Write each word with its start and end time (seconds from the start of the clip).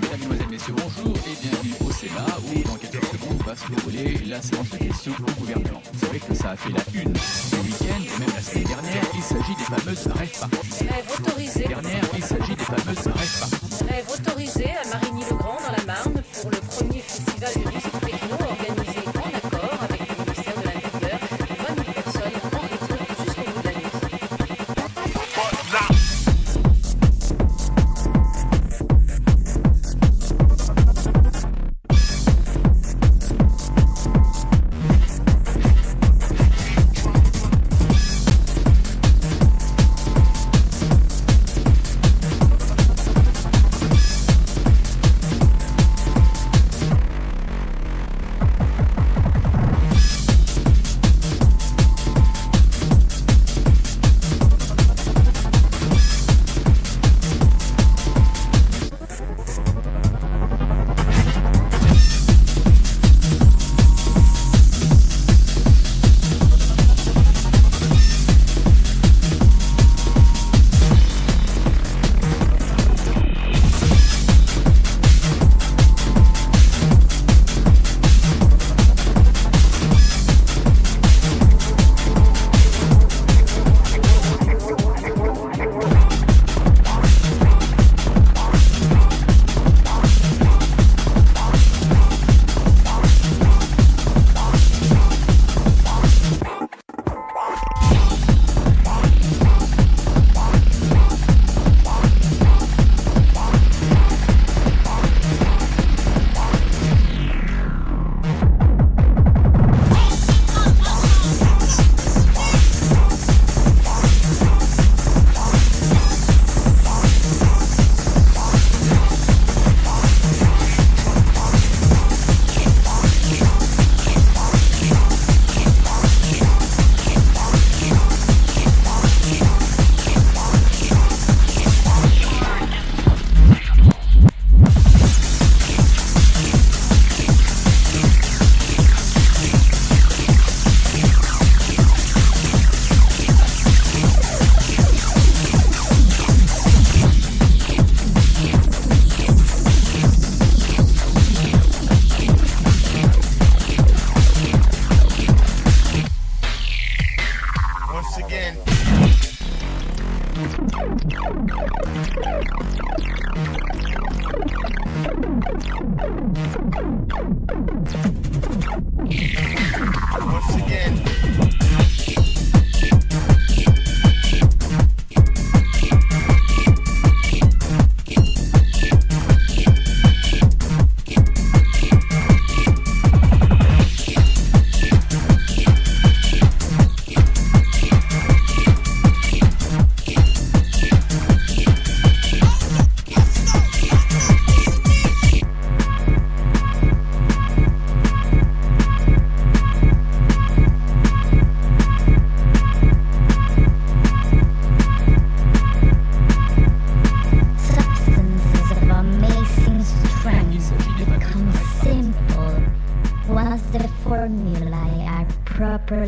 Mesdames, 0.00 0.50
Messieurs, 0.50 0.74
bonjour 0.76 1.16
et 1.16 1.36
bienvenue 1.40 1.74
au 1.86 1.90
Sénat 1.90 2.26
où 2.44 2.68
dans 2.68 2.76
quelques 2.76 3.04
secondes 3.04 3.42
va 3.46 3.56
se 3.56 3.66
dérouler 3.68 4.18
la 4.26 4.42
séance 4.42 4.68
de 4.70 4.76
questions 4.76 5.12
au 5.18 5.40
gouvernement. 5.40 5.82
Vous 5.92 6.06
savez 6.06 6.18
que 6.20 6.34
ça 6.34 6.50
a 6.50 6.56
fait 6.56 6.70
la 6.70 7.00
une 7.00 7.14
ce 7.16 7.56
week-end 7.56 8.02
et 8.02 8.20
même 8.20 8.34
la 8.34 8.42
semaine 8.42 8.64
dernière, 8.64 9.04
il 9.14 9.22
s'agit 9.22 9.54
des 9.56 9.64
fameuses 9.64 10.04
parties. 10.04 10.84
Rêve 10.84 11.10
autorisé. 11.18 11.64
Dernière, 11.68 12.04
il 12.14 12.22
s'agit 12.22 12.56
des 12.56 12.64
fameuses. 12.64 13.08
Rêve 13.88 14.08
autorisé 14.12 14.66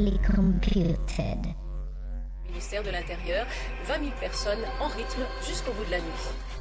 properly 0.00 0.18
computed. 0.24 1.54
Ministère 2.48 2.82
de 2.82 2.90
l'Intérieur. 2.90 3.46
20 3.86 3.98
000 3.98 4.10
personnes 4.20 4.58
en 4.80 4.88
rythme 4.88 5.22
jusqu'au 5.46 5.72
bout 5.72 5.84
de 5.84 5.90
la 5.90 5.98
nuit. 5.98 6.59